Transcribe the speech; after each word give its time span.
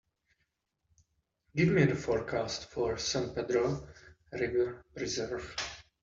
Give 1.55 1.69
me 1.69 1.85
the 1.85 1.93
forecast 1.95 2.71
for 2.71 2.97
San 2.97 3.35
Pedro 3.35 3.87
River 4.31 4.83
Preserve 4.95 5.55